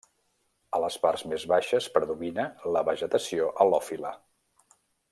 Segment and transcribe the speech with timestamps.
[0.77, 4.19] A les parts més baixes predomina la vegetació halòfila.